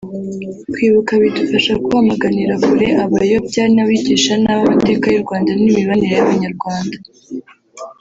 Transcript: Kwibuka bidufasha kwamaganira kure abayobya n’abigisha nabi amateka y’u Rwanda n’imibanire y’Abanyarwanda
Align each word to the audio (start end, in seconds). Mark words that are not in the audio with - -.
Kwibuka 0.73 1.11
bidufasha 1.21 1.73
kwamaganira 1.85 2.53
kure 2.63 2.87
abayobya 3.03 3.63
n’abigisha 3.75 4.33
nabi 4.43 4.63
amateka 4.67 5.05
y’u 5.09 5.23
Rwanda 5.25 5.51
n’imibanire 5.55 6.13
y’Abanyarwanda 6.17 6.97